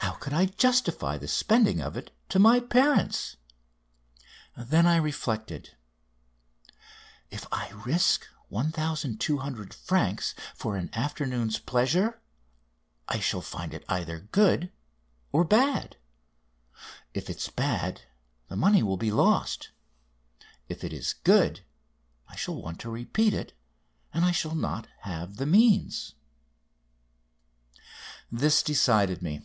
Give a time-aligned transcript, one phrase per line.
[0.00, 3.36] How could I justify the spending of it to my parents?
[4.56, 5.76] Then I reflected:
[7.30, 12.20] "If I risk 1200 francs for an afternoon's pleasure
[13.08, 14.70] I shall find it either good
[15.32, 15.96] or bad.
[17.14, 18.02] If it is bad
[18.48, 19.70] the money will be lost.
[20.68, 21.60] If it is good
[22.28, 23.52] I shall want to repeat it
[24.14, 26.14] and I shall not have the means."
[28.32, 29.42] This decided me.